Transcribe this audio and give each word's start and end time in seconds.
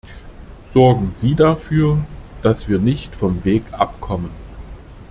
Sorgen 0.73 1.11
Sie 1.13 1.35
dafür, 1.35 2.03
dass 2.41 2.67
wir 2.67 2.79
nicht 2.79 3.13
vom 3.13 3.45
Weg 3.45 3.65
abkommen. 3.71 4.31